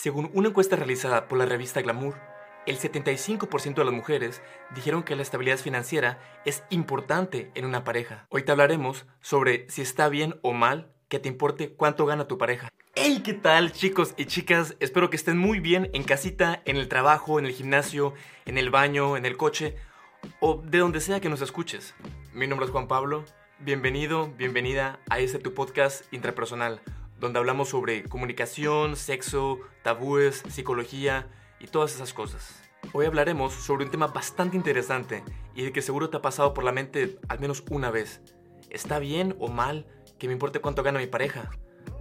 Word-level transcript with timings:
Según 0.00 0.30
una 0.32 0.50
encuesta 0.50 0.76
realizada 0.76 1.26
por 1.26 1.38
la 1.38 1.44
revista 1.44 1.82
Glamour, 1.82 2.14
el 2.66 2.78
75% 2.78 3.74
de 3.74 3.84
las 3.84 3.92
mujeres 3.92 4.42
dijeron 4.72 5.02
que 5.02 5.16
la 5.16 5.22
estabilidad 5.22 5.58
financiera 5.58 6.20
es 6.44 6.62
importante 6.70 7.50
en 7.56 7.64
una 7.64 7.82
pareja. 7.82 8.24
Hoy 8.28 8.44
te 8.44 8.52
hablaremos 8.52 9.06
sobre 9.20 9.68
si 9.68 9.82
está 9.82 10.08
bien 10.08 10.38
o 10.42 10.52
mal 10.52 10.92
que 11.08 11.18
te 11.18 11.28
importe 11.28 11.72
cuánto 11.72 12.06
gana 12.06 12.28
tu 12.28 12.38
pareja. 12.38 12.68
¡Hey! 12.94 13.22
¿Qué 13.24 13.32
tal 13.32 13.72
chicos 13.72 14.14
y 14.16 14.26
chicas? 14.26 14.76
Espero 14.78 15.10
que 15.10 15.16
estén 15.16 15.36
muy 15.36 15.58
bien 15.58 15.90
en 15.92 16.04
casita, 16.04 16.62
en 16.64 16.76
el 16.76 16.86
trabajo, 16.86 17.40
en 17.40 17.46
el 17.46 17.52
gimnasio, 17.52 18.14
en 18.46 18.56
el 18.56 18.70
baño, 18.70 19.16
en 19.16 19.26
el 19.26 19.36
coche 19.36 19.74
o 20.38 20.62
de 20.64 20.78
donde 20.78 21.00
sea 21.00 21.18
que 21.18 21.28
nos 21.28 21.42
escuches. 21.42 21.96
Mi 22.32 22.46
nombre 22.46 22.66
es 22.66 22.70
Juan 22.70 22.86
Pablo. 22.86 23.24
Bienvenido, 23.58 24.32
bienvenida 24.38 25.00
a 25.10 25.18
este 25.18 25.40
tu 25.40 25.54
podcast 25.54 26.04
intrapersonal 26.14 26.80
donde 27.18 27.38
hablamos 27.38 27.68
sobre 27.68 28.04
comunicación, 28.04 28.96
sexo, 28.96 29.58
tabúes, 29.82 30.42
psicología 30.48 31.28
y 31.60 31.66
todas 31.66 31.94
esas 31.94 32.12
cosas. 32.12 32.62
Hoy 32.92 33.06
hablaremos 33.06 33.52
sobre 33.52 33.84
un 33.84 33.90
tema 33.90 34.06
bastante 34.06 34.56
interesante 34.56 35.24
y 35.54 35.64
de 35.64 35.72
que 35.72 35.82
seguro 35.82 36.10
te 36.10 36.16
ha 36.16 36.22
pasado 36.22 36.54
por 36.54 36.64
la 36.64 36.72
mente 36.72 37.18
al 37.28 37.40
menos 37.40 37.64
una 37.70 37.90
vez. 37.90 38.22
¿Está 38.70 38.98
bien 38.98 39.34
o 39.40 39.48
mal 39.48 39.86
que 40.18 40.28
me 40.28 40.32
importe 40.32 40.60
cuánto 40.60 40.82
gana 40.82 41.00
mi 41.00 41.06
pareja? 41.06 41.50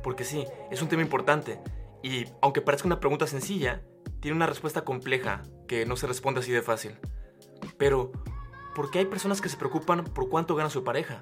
Porque 0.04 0.24
sí, 0.24 0.46
es 0.70 0.82
un 0.82 0.88
tema 0.88 1.02
importante 1.02 1.60
y 2.04 2.26
aunque 2.42 2.62
parezca 2.62 2.88
una 2.88 3.00
pregunta 3.00 3.26
sencilla, 3.26 3.82
tiene 4.20 4.36
una 4.36 4.48
respuesta 4.48 4.84
compleja 4.84 5.44
que 5.68 5.86
no 5.86 5.96
se 5.96 6.08
responde 6.08 6.42
así 6.42 6.52
de 6.52 6.62
fácil. 6.62 6.98
Pero, 7.78 8.12
¿por 8.76 8.92
qué 8.92 9.00
hay 9.00 9.06
personas 9.06 9.42
que 9.42 9.50
se 9.50 9.58
preocupan 9.58 10.04
por 10.04 10.30
cuánto 10.30 10.56
gana 10.56 10.70
su 10.70 10.84
pareja? 10.84 11.22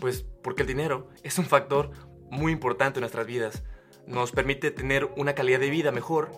Pues 0.00 0.24
porque 0.42 0.62
el 0.62 0.68
dinero 0.68 1.08
es 1.22 1.38
un 1.38 1.44
factor 1.44 1.90
muy 2.30 2.52
importante 2.52 2.98
en 2.98 3.02
nuestras 3.02 3.26
vidas. 3.26 3.62
Nos 4.06 4.32
permite 4.32 4.70
tener 4.70 5.04
una 5.16 5.34
calidad 5.34 5.60
de 5.60 5.70
vida 5.70 5.92
mejor 5.92 6.30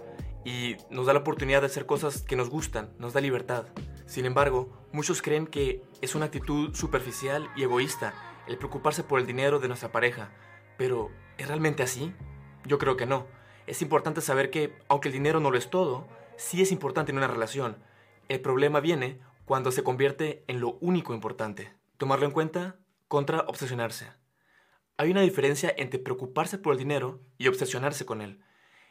y 0.44 0.76
nos 0.90 1.06
da 1.06 1.12
la 1.12 1.20
oportunidad 1.20 1.60
de 1.60 1.66
hacer 1.66 1.86
cosas 1.86 2.22
que 2.22 2.36
nos 2.36 2.50
gustan, 2.50 2.90
nos 2.98 3.12
da 3.12 3.20
libertad. 3.20 3.66
Sin 4.06 4.24
embargo, 4.24 4.72
muchos 4.92 5.22
creen 5.22 5.46
que 5.46 5.82
es 6.00 6.14
una 6.14 6.26
actitud 6.26 6.74
superficial 6.74 7.48
y 7.56 7.62
egoísta 7.62 8.14
el 8.46 8.58
preocuparse 8.58 9.04
por 9.04 9.20
el 9.20 9.26
dinero 9.26 9.60
de 9.60 9.68
nuestra 9.68 9.92
pareja. 9.92 10.30
Pero, 10.76 11.10
¿es 11.38 11.46
realmente 11.46 11.82
así? 11.82 12.12
Yo 12.66 12.78
creo 12.78 12.96
que 12.96 13.06
no. 13.06 13.26
Es 13.66 13.82
importante 13.82 14.20
saber 14.20 14.50
que, 14.50 14.76
aunque 14.88 15.08
el 15.08 15.14
dinero 15.14 15.38
no 15.38 15.50
lo 15.50 15.58
es 15.58 15.70
todo, 15.70 16.08
sí 16.36 16.62
es 16.62 16.72
importante 16.72 17.12
en 17.12 17.18
una 17.18 17.28
relación. 17.28 17.76
El 18.28 18.40
problema 18.40 18.80
viene 18.80 19.20
cuando 19.44 19.70
se 19.70 19.84
convierte 19.84 20.44
en 20.48 20.60
lo 20.60 20.78
único 20.80 21.14
importante. 21.14 21.72
Tomarlo 21.98 22.26
en 22.26 22.32
cuenta 22.32 22.76
contra 23.08 23.40
obsesionarse. 23.40 24.19
Hay 25.00 25.10
una 25.10 25.22
diferencia 25.22 25.72
entre 25.78 25.98
preocuparse 25.98 26.58
por 26.58 26.74
el 26.74 26.78
dinero 26.78 27.22
y 27.38 27.48
obsesionarse 27.48 28.04
con 28.04 28.20
él. 28.20 28.42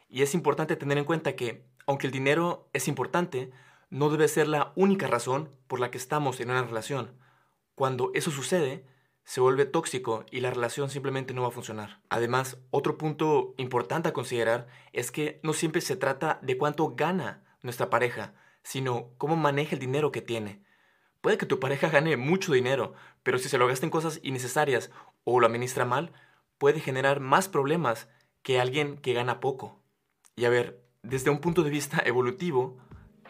Y 0.08 0.22
es 0.22 0.34
importante 0.34 0.74
tener 0.74 0.98
en 0.98 1.04
cuenta 1.04 1.36
que, 1.36 1.68
aunque 1.86 2.08
el 2.08 2.12
dinero 2.12 2.68
es 2.72 2.88
importante, 2.88 3.52
no 3.90 4.10
debe 4.10 4.26
ser 4.26 4.48
la 4.48 4.72
única 4.74 5.06
razón 5.06 5.50
por 5.68 5.78
la 5.78 5.92
que 5.92 5.98
estamos 5.98 6.40
en 6.40 6.50
una 6.50 6.64
relación. 6.64 7.16
Cuando 7.76 8.10
eso 8.12 8.32
sucede, 8.32 8.84
se 9.22 9.40
vuelve 9.40 9.66
tóxico 9.66 10.26
y 10.32 10.40
la 10.40 10.50
relación 10.50 10.90
simplemente 10.90 11.32
no 11.32 11.42
va 11.42 11.48
a 11.48 11.52
funcionar. 11.52 12.00
Además, 12.08 12.58
otro 12.72 12.98
punto 12.98 13.54
importante 13.56 14.08
a 14.08 14.12
considerar 14.12 14.66
es 14.92 15.12
que 15.12 15.38
no 15.44 15.52
siempre 15.52 15.80
se 15.80 15.94
trata 15.94 16.40
de 16.42 16.58
cuánto 16.58 16.96
gana 16.96 17.44
nuestra 17.62 17.88
pareja, 17.88 18.34
sino 18.64 19.12
cómo 19.16 19.36
maneja 19.36 19.76
el 19.76 19.80
dinero 19.80 20.10
que 20.10 20.22
tiene. 20.22 20.64
Puede 21.20 21.36
que 21.36 21.46
tu 21.46 21.60
pareja 21.60 21.90
gane 21.90 22.16
mucho 22.16 22.52
dinero, 22.52 22.94
pero 23.22 23.38
si 23.38 23.48
se 23.48 23.58
lo 23.58 23.66
gasta 23.66 23.84
en 23.84 23.90
cosas 23.90 24.20
innecesarias 24.22 24.90
o 25.24 25.38
lo 25.38 25.46
administra 25.46 25.84
mal, 25.84 26.12
puede 26.56 26.80
generar 26.80 27.20
más 27.20 27.48
problemas 27.48 28.08
que 28.42 28.58
alguien 28.58 28.96
que 28.96 29.12
gana 29.12 29.40
poco. 29.40 29.82
Y 30.34 30.46
a 30.46 30.50
ver, 30.50 30.82
desde 31.02 31.30
un 31.30 31.40
punto 31.40 31.62
de 31.62 31.70
vista 31.70 32.02
evolutivo, 32.04 32.78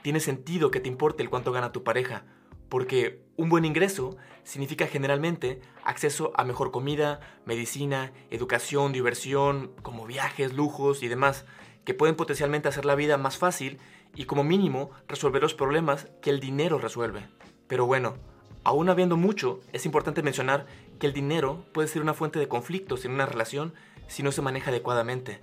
tiene 0.03 0.21
sentido 0.21 0.71
que 0.71 0.81
te 0.81 0.89
importe 0.89 1.23
el 1.23 1.31
cuánto 1.31 1.51
gana 1.51 1.73
tu 1.73 1.83
pareja, 1.83 2.25
porque 2.69 3.25
un 3.37 3.49
buen 3.49 3.65
ingreso 3.65 4.17
significa 4.45 4.87
generalmente 4.87 5.61
acceso 5.83 6.33
a 6.37 6.45
mejor 6.45 6.71
comida, 6.71 7.21
medicina, 7.45 8.13
educación, 8.31 8.93
diversión, 8.93 9.73
como 9.83 10.07
viajes, 10.07 10.53
lujos 10.53 11.03
y 11.03 11.09
demás, 11.09 11.45
que 11.85 11.95
pueden 11.95 12.15
potencialmente 12.15 12.69
hacer 12.69 12.85
la 12.85 12.95
vida 12.95 13.17
más 13.17 13.37
fácil 13.37 13.79
y 14.15 14.27
como 14.27 14.45
mínimo 14.45 14.91
resolver 15.09 15.43
los 15.43 15.55
problemas 15.55 16.09
que 16.23 16.31
el 16.31 16.39
dinero 16.39 16.79
resuelve. 16.79 17.29
Pero 17.71 17.87
bueno, 17.87 18.17
aún 18.65 18.91
habiendo 18.91 19.17
mucho, 19.17 19.61
es 19.73 19.87
importante 19.87 20.25
mencionar 20.25 20.67
que 20.99 21.07
el 21.07 21.13
dinero 21.13 21.65
puede 21.73 21.87
ser 21.87 22.03
una 22.03 22.15
fuente 22.15 22.41
de 22.41 22.49
conflictos 22.49 23.05
en 23.05 23.13
una 23.13 23.27
relación 23.27 23.73
si 24.09 24.25
no 24.25 24.33
se 24.33 24.43
maneja 24.43 24.71
adecuadamente. 24.71 25.39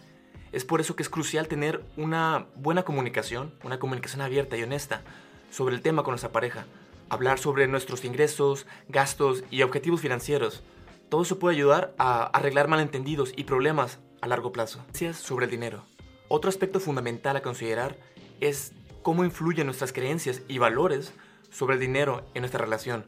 Es 0.52 0.66
por 0.66 0.82
eso 0.82 0.98
que 0.98 1.04
es 1.04 1.10
crucial 1.10 1.48
tener 1.48 1.86
una 1.96 2.48
buena 2.56 2.84
comunicación, 2.84 3.54
una 3.64 3.80
comunicación 3.80 4.20
abierta 4.20 4.58
y 4.58 4.64
honesta 4.64 5.04
sobre 5.52 5.74
el 5.74 5.82
tema 5.82 6.04
con 6.04 6.12
nuestra 6.12 6.34
pareja. 6.34 6.66
Hablar 7.08 7.40
sobre 7.40 7.66
nuestros 7.70 8.04
ingresos, 8.04 8.68
gastos 8.90 9.46
y 9.50 9.62
objetivos 9.62 10.02
financieros. 10.02 10.64
Todo 11.08 11.22
eso 11.22 11.40
puede 11.40 11.56
ayudar 11.56 11.96
a 11.98 12.26
arreglar 12.26 12.68
malentendidos 12.68 13.32
y 13.38 13.46
problemas 13.46 14.00
a 14.20 14.28
largo 14.28 14.52
plazo. 14.52 14.84
Sobre 15.14 15.46
el 15.46 15.52
dinero. 15.52 15.86
Otro 16.28 16.50
aspecto 16.50 16.82
fundamental 16.82 17.38
a 17.38 17.42
considerar 17.42 17.96
es 18.42 18.74
cómo 19.02 19.24
influyen 19.24 19.68
nuestras 19.68 19.94
creencias 19.94 20.42
y 20.50 20.58
valores 20.58 21.14
sobre 21.50 21.76
el 21.76 21.82
dinero 21.82 22.26
en 22.34 22.42
nuestra 22.42 22.64
relación. 22.64 23.06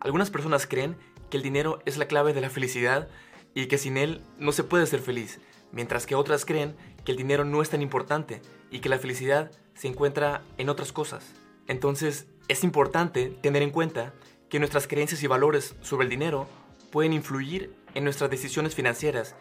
Algunas 0.00 0.30
personas 0.30 0.66
creen 0.66 0.96
que 1.30 1.36
el 1.36 1.42
dinero 1.42 1.80
es 1.86 1.96
la 1.96 2.06
clave 2.06 2.32
de 2.32 2.40
la 2.40 2.50
felicidad 2.50 3.08
y 3.54 3.66
que 3.66 3.78
sin 3.78 3.96
él 3.96 4.22
no 4.38 4.52
se 4.52 4.64
puede 4.64 4.86
ser 4.86 5.00
feliz, 5.00 5.40
mientras 5.70 6.06
que 6.06 6.14
otras 6.14 6.44
creen 6.44 6.76
que 7.04 7.12
el 7.12 7.18
dinero 7.18 7.44
no 7.44 7.62
es 7.62 7.70
tan 7.70 7.82
importante 7.82 8.42
y 8.70 8.80
que 8.80 8.88
la 8.88 8.98
felicidad 8.98 9.50
se 9.74 9.88
encuentra 9.88 10.42
en 10.58 10.68
otras 10.68 10.92
cosas. 10.92 11.32
Entonces, 11.68 12.26
es 12.48 12.64
importante 12.64 13.30
tener 13.42 13.62
en 13.62 13.70
cuenta 13.70 14.12
que 14.48 14.58
nuestras 14.58 14.86
creencias 14.86 15.22
y 15.22 15.26
valores 15.26 15.74
sobre 15.80 16.04
el 16.04 16.10
dinero 16.10 16.48
pueden 16.90 17.12
influir 17.12 17.74
en 17.94 18.04
nuestras 18.04 18.30
decisiones 18.30 18.74
financieras 18.74 19.34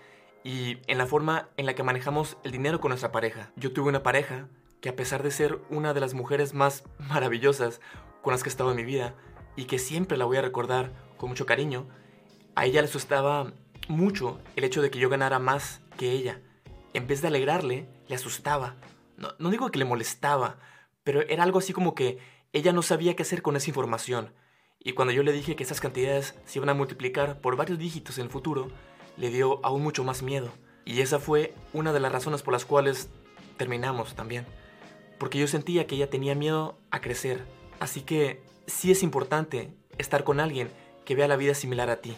y 0.43 0.77
en 0.87 0.97
la 0.97 1.05
forma 1.05 1.49
en 1.57 1.65
la 1.65 1.75
que 1.75 1.83
manejamos 1.83 2.37
el 2.43 2.51
dinero 2.51 2.79
con 2.79 2.89
nuestra 2.89 3.11
pareja. 3.11 3.51
Yo 3.55 3.73
tuve 3.73 3.89
una 3.89 4.03
pareja 4.03 4.47
que 4.79 4.89
a 4.89 4.95
pesar 4.95 5.21
de 5.21 5.31
ser 5.31 5.59
una 5.69 5.93
de 5.93 5.99
las 5.99 6.13
mujeres 6.13 6.53
más 6.53 6.83
maravillosas 6.99 7.81
con 8.21 8.31
las 8.31 8.43
que 8.43 8.49
he 8.49 8.51
estado 8.51 8.71
en 8.71 8.77
mi 8.77 8.83
vida 8.83 9.15
y 9.55 9.65
que 9.65 9.79
siempre 9.79 10.17
la 10.17 10.25
voy 10.25 10.37
a 10.37 10.41
recordar 10.41 10.91
con 11.17 11.29
mucho 11.29 11.45
cariño, 11.45 11.87
a 12.55 12.65
ella 12.65 12.81
le 12.81 12.87
asustaba 12.87 13.53
mucho 13.87 14.39
el 14.55 14.63
hecho 14.63 14.81
de 14.81 14.91
que 14.91 14.99
yo 14.99 15.09
ganara 15.09 15.39
más 15.39 15.81
que 15.97 16.11
ella. 16.11 16.41
En 16.93 17.07
vez 17.07 17.21
de 17.21 17.27
alegrarle, 17.27 17.87
le 18.07 18.15
asustaba. 18.15 18.75
No, 19.17 19.49
digo 19.49 19.69
que 19.69 19.79
le 19.79 19.85
molestaba, 19.85 20.57
pero 21.03 21.21
era 21.21 21.43
algo 21.43 21.59
así 21.59 21.73
como 21.73 21.93
que 21.95 22.17
ella 22.53 22.73
no 22.73 22.81
sabía 22.81 23.15
qué 23.15 23.23
hacer 23.23 23.41
con 23.41 23.55
esa 23.55 23.69
información. 23.69 24.33
Y 24.79 24.93
cuando 24.93 25.13
yo 25.13 25.23
le 25.23 25.31
dije 25.31 25.55
que 25.55 25.63
esas 25.63 25.79
cantidades 25.79 26.35
se 26.45 26.59
iban 26.59 26.69
a 26.69 26.73
multiplicar 26.73 27.39
por 27.39 27.55
varios 27.55 27.77
dígitos 27.77 28.17
en 28.17 28.25
el 28.25 28.31
futuro, 28.31 28.69
le 29.17 29.29
dio 29.29 29.63
aún 29.63 29.83
mucho 29.83 30.03
más 30.03 30.23
miedo. 30.23 30.51
Y 30.85 31.01
esa 31.01 31.19
fue 31.19 31.53
una 31.73 31.93
de 31.93 31.99
las 31.99 32.11
razones 32.11 32.41
por 32.41 32.53
las 32.53 32.65
cuales 32.65 33.09
terminamos 33.57 34.15
también. 34.15 34.45
Porque 35.19 35.37
yo 35.37 35.47
sentía 35.47 35.85
que 35.85 35.95
ella 35.95 36.09
tenía 36.09 36.33
miedo 36.33 36.79
a 36.89 36.99
crecer, 36.99 37.45
Así 37.81 38.01
que 38.01 38.43
sí 38.67 38.91
es 38.91 39.01
importante 39.01 39.73
estar 39.97 40.23
con 40.23 40.39
alguien 40.39 40.69
que 41.03 41.15
vea 41.15 41.27
la 41.27 41.35
vida 41.35 41.55
similar 41.55 41.89
a 41.89 41.99
ti. 41.99 42.15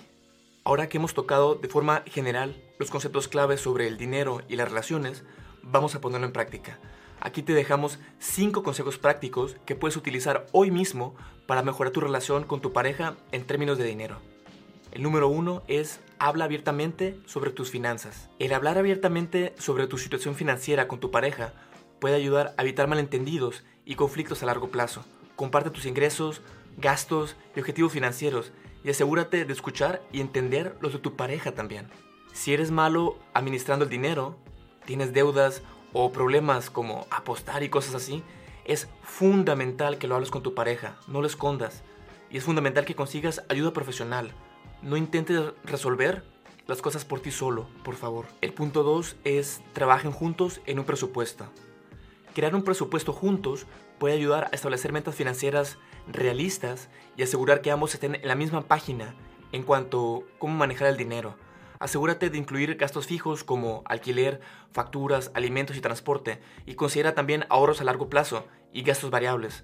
Ahora 0.65 0.89
que 0.89 0.97
hemos 0.97 1.13
tocado 1.13 1.55
de 1.55 1.69
forma 1.69 2.03
general 2.05 2.61
los 2.79 2.91
conceptos 2.91 3.29
claves 3.29 3.61
sobre 3.61 3.87
el 3.87 3.97
dinero 3.97 4.41
y 4.49 4.57
las 4.57 4.67
relaciones, 4.67 5.23
vamos 5.61 5.95
a 5.95 6.01
ponerlo 6.01 6.27
en 6.27 6.33
práctica. 6.33 6.79
Aquí 7.21 7.43
te 7.43 7.53
dejamos 7.53 7.97
5 8.19 8.61
consejos 8.61 8.97
prácticos 8.97 9.55
que 9.65 9.75
puedes 9.75 9.95
utilizar 9.95 10.47
hoy 10.51 10.69
mismo 10.69 11.15
para 11.47 11.63
mejorar 11.63 11.93
tu 11.93 12.01
relación 12.01 12.43
con 12.43 12.59
tu 12.59 12.73
pareja 12.73 13.15
en 13.31 13.45
términos 13.45 13.77
de 13.77 13.85
dinero. 13.85 14.19
El 14.91 15.01
número 15.01 15.29
1 15.29 15.63
es 15.69 16.01
habla 16.19 16.43
abiertamente 16.43 17.17
sobre 17.25 17.51
tus 17.51 17.71
finanzas. 17.71 18.29
El 18.37 18.51
hablar 18.51 18.77
abiertamente 18.77 19.55
sobre 19.57 19.87
tu 19.87 19.97
situación 19.97 20.35
financiera 20.35 20.89
con 20.89 20.99
tu 20.99 21.09
pareja 21.09 21.53
puede 22.01 22.15
ayudar 22.15 22.53
a 22.57 22.63
evitar 22.63 22.89
malentendidos 22.89 23.63
y 23.85 23.95
conflictos 23.95 24.43
a 24.43 24.47
largo 24.47 24.67
plazo 24.67 25.05
comparte 25.35 25.69
tus 25.69 25.85
ingresos, 25.85 26.41
gastos 26.77 27.35
y 27.55 27.59
objetivos 27.59 27.91
financieros 27.91 28.51
y 28.83 28.89
asegúrate 28.89 29.45
de 29.45 29.53
escuchar 29.53 30.01
y 30.11 30.21
entender 30.21 30.75
los 30.81 30.93
de 30.93 30.99
tu 30.99 31.15
pareja 31.15 31.53
también. 31.53 31.87
Si 32.33 32.53
eres 32.53 32.71
malo 32.71 33.17
administrando 33.33 33.85
el 33.85 33.91
dinero, 33.91 34.37
tienes 34.85 35.13
deudas 35.13 35.61
o 35.93 36.11
problemas 36.11 36.69
como 36.69 37.07
apostar 37.11 37.63
y 37.63 37.69
cosas 37.69 37.95
así, 37.95 38.23
es 38.65 38.89
fundamental 39.03 39.97
que 39.97 40.07
lo 40.07 40.15
hables 40.15 40.31
con 40.31 40.43
tu 40.43 40.53
pareja, 40.53 40.97
no 41.07 41.21
lo 41.21 41.27
escondas. 41.27 41.83
Y 42.29 42.37
es 42.37 42.43
fundamental 42.43 42.85
que 42.85 42.95
consigas 42.95 43.43
ayuda 43.49 43.73
profesional. 43.73 44.31
No 44.81 44.97
intentes 44.97 45.39
resolver 45.63 46.23
las 46.65 46.81
cosas 46.81 47.05
por 47.05 47.19
ti 47.19 47.29
solo, 47.29 47.67
por 47.83 47.95
favor. 47.95 48.25
El 48.41 48.53
punto 48.53 48.83
2 48.83 49.17
es 49.23 49.61
trabajen 49.73 50.11
juntos 50.11 50.61
en 50.65 50.79
un 50.79 50.85
presupuesto. 50.85 51.45
Crear 52.33 52.55
un 52.55 52.63
presupuesto 52.63 53.13
juntos 53.13 53.67
puede 53.99 54.15
ayudar 54.15 54.45
a 54.45 54.55
establecer 54.55 54.91
metas 54.91 55.13
financieras 55.13 55.77
realistas 56.07 56.89
y 57.15 57.21
asegurar 57.21 57.61
que 57.61 57.69
ambos 57.69 57.93
estén 57.93 58.15
en 58.15 58.27
la 58.27 58.35
misma 58.35 58.61
página 58.61 59.13
en 59.51 59.61
cuanto 59.61 60.17
a 60.17 60.39
cómo 60.39 60.55
manejar 60.55 60.87
el 60.87 60.97
dinero. 60.97 61.35
Asegúrate 61.77 62.31
de 62.31 62.37
incluir 62.39 62.75
gastos 62.75 63.05
fijos 63.05 63.43
como 63.43 63.83
alquiler, 63.85 64.41
facturas, 64.71 65.31
alimentos 65.35 65.77
y 65.77 65.81
transporte 65.81 66.39
y 66.65 66.73
considera 66.73 67.13
también 67.13 67.45
ahorros 67.49 67.81
a 67.81 67.83
largo 67.83 68.09
plazo 68.09 68.47
y 68.71 68.81
gastos 68.81 69.11
variables. 69.11 69.63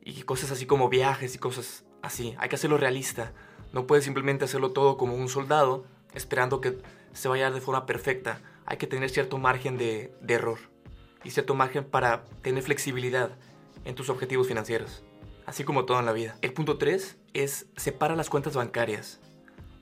Y 0.00 0.22
cosas 0.22 0.50
así 0.50 0.64
como 0.64 0.88
viajes 0.88 1.34
y 1.34 1.38
cosas 1.38 1.84
así. 2.00 2.34
Hay 2.38 2.48
que 2.48 2.56
hacerlo 2.56 2.78
realista. 2.78 3.32
No 3.74 3.86
puedes 3.86 4.04
simplemente 4.04 4.46
hacerlo 4.46 4.70
todo 4.70 4.96
como 4.96 5.14
un 5.14 5.28
soldado 5.28 5.84
esperando 6.14 6.62
que 6.62 6.78
se 7.12 7.28
vaya 7.28 7.50
de 7.50 7.60
forma 7.60 7.84
perfecta. 7.84 8.40
Hay 8.64 8.78
que 8.78 8.86
tener 8.86 9.10
cierto 9.10 9.36
margen 9.36 9.76
de, 9.76 10.14
de 10.22 10.34
error 10.34 10.58
y 11.24 11.30
cierto 11.30 11.54
margen 11.54 11.84
para 11.84 12.24
tener 12.42 12.62
flexibilidad 12.62 13.30
en 13.84 13.94
tus 13.94 14.10
objetivos 14.10 14.48
financieros. 14.48 15.02
Así 15.46 15.64
como 15.64 15.84
todo 15.84 15.98
en 15.98 16.06
la 16.06 16.12
vida. 16.12 16.36
El 16.42 16.52
punto 16.52 16.78
3 16.78 17.16
es 17.34 17.66
separa 17.76 18.16
las 18.16 18.28
cuentas 18.28 18.54
bancarias. 18.54 19.20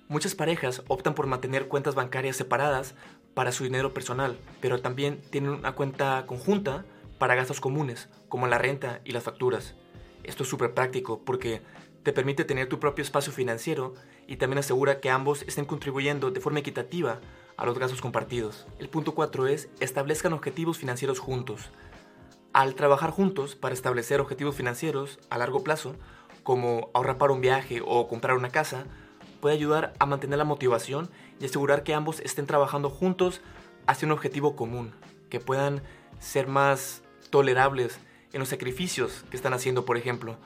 Muchas 0.09 0.37
parejas 0.37 0.85
optan 0.87 1.15
por 1.15 1.27
mantener 1.27 1.67
cuentas 1.67 1.97
bancarias 1.97 2.37
separadas 2.37 2.95
para 3.35 3.51
su 3.51 3.65
dinero 3.65 3.93
personal, 3.93 4.39
pero 4.61 4.81
también 4.81 5.21
tienen 5.31 5.51
una 5.51 5.73
cuenta 5.73 6.25
conjunta 6.27 6.85
para 7.19 7.35
gastos 7.35 7.61
comunes, 7.61 8.09
como 8.29 8.47
la 8.47 8.59
renta 8.59 9.01
y 9.05 9.13
las 9.13 9.25
facturas. 9.25 9.75
Esto 10.23 10.45
es 10.45 10.49
súper 10.49 10.75
práctico 10.75 11.23
porque 11.25 11.63
te 12.03 12.13
permite 12.13 12.45
tener 12.45 12.69
tu 12.69 12.79
propio 12.79 13.03
espacio 13.03 13.33
financiero 13.33 13.95
y 14.29 14.37
también 14.37 14.59
asegura 14.59 15.01
que 15.01 15.11
ambos 15.11 15.43
estén 15.43 15.65
contribuyendo 15.65 16.31
de 16.31 16.41
forma 16.41 16.61
equitativa 16.61 17.21
a 17.57 17.67
los 17.67 17.79
gastos 17.79 18.01
compartidos. 18.01 18.67
El 18.79 18.89
punto 18.89 19.15
4 19.15 19.47
es 19.47 19.69
establezcan 19.81 20.33
objetivos 20.33 20.79
financieros 20.79 21.19
juntos. 21.19 21.71
Al 22.53 22.75
trabajar 22.75 23.11
juntos 23.11 23.55
para 23.55 23.75
establecer 23.75 24.21
objetivos 24.21 24.57
financieros 24.57 25.19
a 25.31 25.39
largo 25.39 25.63
plazo, 25.63 25.95
como 26.43 26.91
ahorrar 26.95 27.19
para 27.19 27.33
un 27.33 27.41
viaje 27.41 27.83
o 27.85 28.09
comprar 28.09 28.37
una 28.37 28.51
casa, 28.51 28.85
puede 29.41 29.55
ayudar 29.55 29.93
a 29.99 30.07
mantener 30.07 30.39
la 30.39 30.45
motivación 30.45 31.11
y 31.41 31.45
asegurar 31.45 31.83
que 31.83 31.95
ambos 31.95 32.21
estén 32.21 32.47
trabajando 32.47 32.89
juntos 32.89 33.41
hacia 33.87 34.07
un 34.07 34.13
objetivo 34.13 34.57
común, 34.57 34.95
que 35.29 35.41
puedan 35.41 35.83
ser 36.19 36.47
más 36.47 37.03
tolerables 37.31 38.01
en 38.33 38.41
los 38.41 38.49
sacrificios 38.49 39.25
que 39.31 39.37
están 39.37 39.55
haciendo, 39.55 39.85
por 39.85 39.97
ejemplo, 39.97 40.37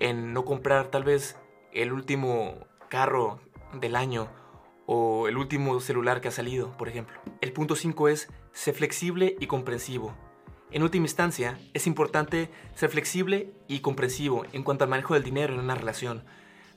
en 0.00 0.32
no 0.32 0.44
comprar 0.44 0.88
tal 0.88 1.04
vez 1.04 1.36
el 1.72 1.92
último 1.92 2.66
carro 2.88 3.40
del 3.72 3.96
año 3.96 4.28
o 4.94 5.26
el 5.26 5.38
último 5.38 5.80
celular 5.80 6.20
que 6.20 6.28
ha 6.28 6.32
salido, 6.32 6.76
por 6.76 6.86
ejemplo. 6.86 7.18
El 7.40 7.54
punto 7.54 7.76
5 7.76 8.08
es 8.08 8.28
ser 8.52 8.74
flexible 8.74 9.36
y 9.40 9.46
comprensivo. 9.46 10.14
En 10.70 10.82
última 10.82 11.06
instancia, 11.06 11.58
es 11.72 11.86
importante 11.86 12.50
ser 12.74 12.90
flexible 12.90 13.54
y 13.68 13.80
comprensivo 13.80 14.44
en 14.52 14.62
cuanto 14.62 14.84
al 14.84 14.90
manejo 14.90 15.14
del 15.14 15.22
dinero 15.22 15.54
en 15.54 15.60
una 15.60 15.74
relación, 15.74 16.24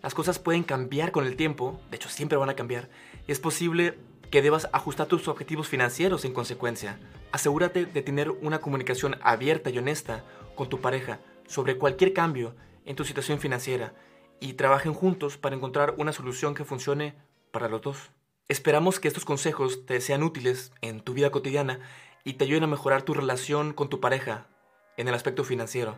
las 0.01 0.13
cosas 0.13 0.39
pueden 0.39 0.63
cambiar 0.63 1.11
con 1.11 1.25
el 1.25 1.35
tiempo, 1.35 1.81
de 1.89 1.97
hecho 1.97 2.09
siempre 2.09 2.37
van 2.37 2.49
a 2.49 2.55
cambiar, 2.55 2.89
y 3.27 3.31
es 3.31 3.39
posible 3.39 3.97
que 4.29 4.41
debas 4.41 4.69
ajustar 4.71 5.07
tus 5.07 5.27
objetivos 5.27 5.67
financieros 5.67 6.23
en 6.23 6.33
consecuencia. 6.33 6.99
Asegúrate 7.31 7.85
de 7.85 8.01
tener 8.01 8.29
una 8.29 8.59
comunicación 8.59 9.17
abierta 9.23 9.71
y 9.71 9.77
honesta 9.77 10.23
con 10.55 10.69
tu 10.69 10.79
pareja 10.79 11.19
sobre 11.47 11.77
cualquier 11.77 12.13
cambio 12.13 12.55
en 12.85 12.95
tu 12.95 13.03
situación 13.03 13.39
financiera 13.39 13.93
y 14.39 14.53
trabajen 14.53 14.93
juntos 14.93 15.37
para 15.37 15.55
encontrar 15.55 15.95
una 15.97 16.13
solución 16.13 16.53
que 16.53 16.65
funcione 16.65 17.15
para 17.55 17.69
los 17.69 17.81
dos. 17.81 18.11
Esperamos 18.49 18.99
que 18.99 19.07
estos 19.07 19.23
consejos 19.23 19.85
te 19.85 20.01
sean 20.01 20.23
útiles 20.23 20.73
en 20.81 20.99
tu 20.99 21.13
vida 21.13 21.31
cotidiana 21.31 21.79
y 22.25 22.33
te 22.33 22.43
ayuden 22.43 22.65
a 22.65 22.67
mejorar 22.67 23.03
tu 23.03 23.13
relación 23.13 23.71
con 23.71 23.87
tu 23.87 24.01
pareja 24.01 24.45
en 24.97 25.07
el 25.07 25.13
aspecto 25.13 25.45
financiero. 25.45 25.97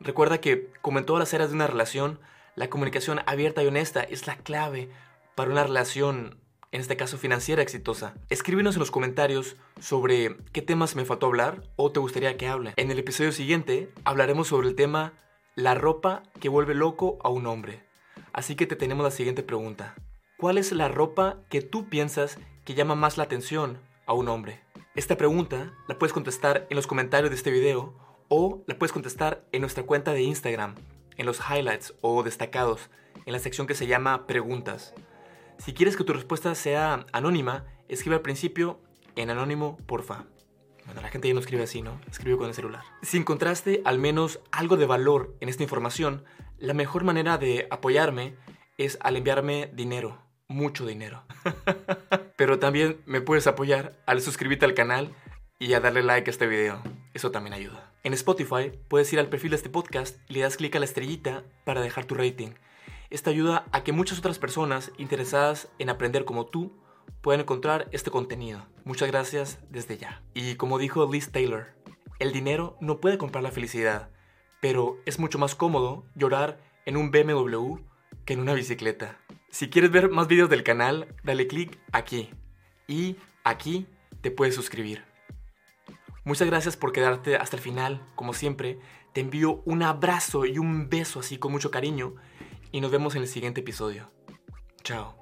Recuerda 0.00 0.38
que, 0.38 0.70
como 0.82 0.98
en 0.98 1.06
todas 1.06 1.20
las 1.20 1.32
áreas 1.32 1.48
de 1.48 1.56
una 1.56 1.66
relación, 1.66 2.20
la 2.56 2.68
comunicación 2.68 3.20
abierta 3.24 3.62
y 3.62 3.68
honesta 3.68 4.02
es 4.02 4.26
la 4.26 4.36
clave 4.36 4.90
para 5.34 5.50
una 5.50 5.64
relación, 5.64 6.36
en 6.72 6.82
este 6.82 6.98
caso 6.98 7.16
financiera, 7.16 7.62
exitosa. 7.62 8.12
Escríbenos 8.28 8.74
en 8.74 8.80
los 8.80 8.90
comentarios 8.90 9.56
sobre 9.80 10.36
qué 10.52 10.60
temas 10.60 10.94
me 10.94 11.06
faltó 11.06 11.24
hablar 11.24 11.62
o 11.76 11.90
te 11.90 12.00
gustaría 12.00 12.36
que 12.36 12.48
hable. 12.48 12.74
En 12.76 12.90
el 12.90 12.98
episodio 12.98 13.32
siguiente 13.32 13.90
hablaremos 14.04 14.48
sobre 14.48 14.68
el 14.68 14.74
tema 14.74 15.14
la 15.54 15.74
ropa 15.74 16.22
que 16.38 16.50
vuelve 16.50 16.74
loco 16.74 17.18
a 17.24 17.30
un 17.30 17.46
hombre. 17.46 17.82
Así 18.34 18.56
que 18.56 18.66
te 18.66 18.76
tenemos 18.76 19.04
la 19.04 19.10
siguiente 19.10 19.42
pregunta. 19.42 19.94
¿Cuál 20.42 20.58
es 20.58 20.72
la 20.72 20.88
ropa 20.88 21.38
que 21.50 21.62
tú 21.62 21.88
piensas 21.88 22.36
que 22.64 22.74
llama 22.74 22.96
más 22.96 23.16
la 23.16 23.22
atención 23.22 23.78
a 24.06 24.12
un 24.12 24.28
hombre? 24.28 24.58
Esta 24.96 25.16
pregunta 25.16 25.72
la 25.86 26.00
puedes 26.00 26.12
contestar 26.12 26.66
en 26.68 26.74
los 26.74 26.88
comentarios 26.88 27.30
de 27.30 27.36
este 27.36 27.52
video 27.52 27.94
o 28.26 28.64
la 28.66 28.76
puedes 28.76 28.90
contestar 28.92 29.46
en 29.52 29.60
nuestra 29.60 29.84
cuenta 29.84 30.12
de 30.12 30.22
Instagram 30.22 30.74
en 31.16 31.26
los 31.26 31.38
highlights 31.38 31.94
o 32.00 32.24
destacados, 32.24 32.90
en 33.24 33.34
la 33.34 33.38
sección 33.38 33.68
que 33.68 33.76
se 33.76 33.86
llama 33.86 34.26
Preguntas. 34.26 34.94
Si 35.58 35.74
quieres 35.74 35.96
que 35.96 36.02
tu 36.02 36.12
respuesta 36.12 36.56
sea 36.56 37.06
anónima, 37.12 37.64
escribe 37.86 38.16
al 38.16 38.22
principio 38.22 38.80
en 39.14 39.30
anónimo, 39.30 39.76
porfa. 39.86 40.24
Bueno, 40.86 41.02
la 41.02 41.08
gente 41.10 41.28
ya 41.28 41.34
no 41.34 41.40
escribe 41.40 41.62
así, 41.62 41.82
¿no? 41.82 42.00
Escribe 42.10 42.36
con 42.36 42.48
el 42.48 42.54
celular. 42.54 42.82
Si 43.02 43.16
encontraste 43.16 43.80
al 43.84 44.00
menos 44.00 44.40
algo 44.50 44.76
de 44.76 44.86
valor 44.86 45.36
en 45.38 45.48
esta 45.48 45.62
información, 45.62 46.24
la 46.58 46.74
mejor 46.74 47.04
manera 47.04 47.38
de 47.38 47.68
apoyarme 47.70 48.34
es 48.76 48.98
al 49.02 49.16
enviarme 49.16 49.70
dinero, 49.72 50.18
mucho 50.52 50.86
dinero. 50.86 51.24
Pero 52.36 52.58
también 52.58 53.00
me 53.06 53.20
puedes 53.20 53.46
apoyar 53.46 53.98
al 54.06 54.20
suscribirte 54.20 54.64
al 54.64 54.74
canal 54.74 55.14
y 55.58 55.74
a 55.74 55.80
darle 55.80 56.02
like 56.02 56.28
a 56.28 56.32
este 56.32 56.46
video. 56.46 56.82
Eso 57.14 57.30
también 57.30 57.54
ayuda. 57.54 57.92
En 58.04 58.14
Spotify 58.14 58.72
puedes 58.88 59.12
ir 59.12 59.20
al 59.20 59.28
perfil 59.28 59.50
de 59.50 59.56
este 59.56 59.70
podcast 59.70 60.18
y 60.28 60.34
le 60.34 60.40
das 60.40 60.56
clic 60.56 60.74
a 60.74 60.78
la 60.78 60.84
estrellita 60.84 61.44
para 61.64 61.80
dejar 61.80 62.04
tu 62.04 62.14
rating. 62.14 62.50
Esto 63.10 63.30
ayuda 63.30 63.66
a 63.72 63.84
que 63.84 63.92
muchas 63.92 64.18
otras 64.18 64.38
personas 64.38 64.90
interesadas 64.98 65.68
en 65.78 65.90
aprender 65.90 66.24
como 66.24 66.46
tú 66.46 66.72
puedan 67.20 67.40
encontrar 67.40 67.88
este 67.92 68.10
contenido. 68.10 68.66
Muchas 68.84 69.08
gracias 69.08 69.58
desde 69.70 69.98
ya. 69.98 70.22
Y 70.34 70.56
como 70.56 70.78
dijo 70.78 71.08
Liz 71.10 71.30
Taylor, 71.30 71.68
el 72.18 72.32
dinero 72.32 72.76
no 72.80 73.00
puede 73.00 73.18
comprar 73.18 73.44
la 73.44 73.50
felicidad, 73.50 74.10
pero 74.60 74.96
es 75.06 75.18
mucho 75.18 75.38
más 75.38 75.54
cómodo 75.54 76.04
llorar 76.14 76.58
en 76.86 76.96
un 76.96 77.10
BMW 77.10 77.76
que 78.24 78.34
en 78.34 78.40
una 78.40 78.54
bicicleta. 78.54 79.18
Si 79.50 79.68
quieres 79.68 79.90
ver 79.90 80.08
más 80.10 80.28
videos 80.28 80.48
del 80.50 80.62
canal, 80.62 81.14
dale 81.22 81.46
clic 81.46 81.78
aquí. 81.92 82.30
Y 82.88 83.16
aquí 83.44 83.86
te 84.20 84.30
puedes 84.30 84.54
suscribir. 84.54 85.04
Muchas 86.24 86.46
gracias 86.46 86.76
por 86.76 86.92
quedarte 86.92 87.36
hasta 87.36 87.56
el 87.56 87.62
final, 87.62 88.06
como 88.14 88.32
siempre. 88.32 88.78
Te 89.12 89.20
envío 89.20 89.62
un 89.64 89.82
abrazo 89.82 90.46
y 90.46 90.58
un 90.58 90.88
beso 90.88 91.20
así 91.20 91.36
con 91.36 91.52
mucho 91.52 91.70
cariño 91.70 92.14
y 92.70 92.80
nos 92.80 92.90
vemos 92.90 93.14
en 93.14 93.22
el 93.22 93.28
siguiente 93.28 93.60
episodio. 93.60 94.10
Chao. 94.82 95.21